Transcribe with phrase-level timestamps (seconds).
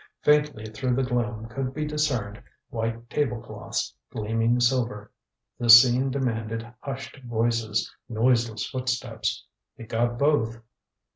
[0.23, 5.11] Faintly through the gloom could be discerned white table cloths, gleaming silver.
[5.59, 9.45] The scene demanded hushed voices, noiseless footsteps.
[9.77, 10.59] It got both.